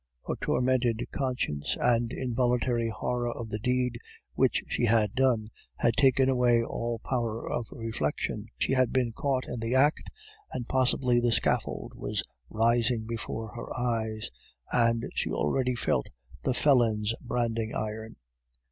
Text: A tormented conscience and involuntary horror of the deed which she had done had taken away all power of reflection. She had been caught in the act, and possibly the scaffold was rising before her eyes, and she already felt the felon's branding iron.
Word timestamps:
A 0.27 0.35
tormented 0.41 1.05
conscience 1.11 1.77
and 1.79 2.11
involuntary 2.11 2.89
horror 2.89 3.31
of 3.31 3.49
the 3.49 3.59
deed 3.59 3.99
which 4.33 4.63
she 4.67 4.85
had 4.85 5.13
done 5.13 5.49
had 5.75 5.93
taken 5.95 6.27
away 6.27 6.63
all 6.63 6.97
power 7.07 7.47
of 7.47 7.67
reflection. 7.71 8.47
She 8.57 8.73
had 8.73 8.91
been 8.91 9.11
caught 9.11 9.45
in 9.47 9.59
the 9.59 9.75
act, 9.75 10.09
and 10.53 10.67
possibly 10.67 11.19
the 11.19 11.31
scaffold 11.31 11.93
was 11.93 12.23
rising 12.49 13.05
before 13.05 13.49
her 13.49 13.71
eyes, 13.79 14.31
and 14.73 15.05
she 15.13 15.29
already 15.29 15.75
felt 15.75 16.07
the 16.41 16.55
felon's 16.55 17.13
branding 17.23 17.75
iron. 17.75 18.15